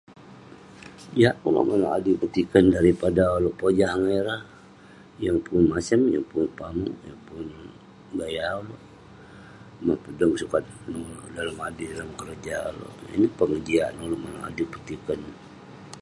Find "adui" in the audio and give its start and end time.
1.97-2.19, 11.67-11.85, 14.49-14.67